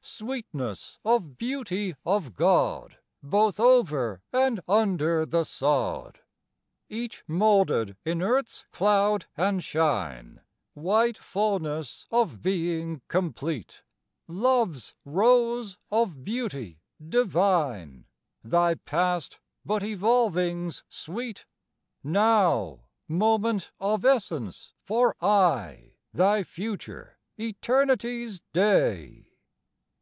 Sweetness 0.00 0.98
of 1.04 1.36
beauty 1.36 1.94
of 2.06 2.34
God 2.34 2.96
Both 3.22 3.60
over 3.60 4.22
and 4.32 4.58
under 4.66 5.26
the 5.26 5.44
sod. 5.44 6.20
Each 6.88 7.22
moulded 7.26 7.94
in 8.06 8.22
earth's 8.22 8.64
cloud 8.72 9.26
and 9.36 9.62
shine, 9.62 10.40
White 10.72 11.18
fulness 11.18 12.06
of 12.10 12.40
being 12.40 13.02
complete, 13.08 13.82
Love's 14.26 14.94
rose 15.04 15.76
of 15.92 16.24
beauty 16.24 16.80
divine! 17.06 18.06
Thy 18.42 18.76
past, 18.76 19.40
but 19.62 19.82
evolvings 19.82 20.84
sweet, 20.88 21.44
Now, 22.02 22.86
moment 23.08 23.72
of 23.78 24.06
essence 24.06 24.72
for 24.80 25.14
aye, 25.20 25.92
Thy 26.14 26.44
future, 26.44 27.18
eternity's 27.38 28.40
day! 28.54 29.26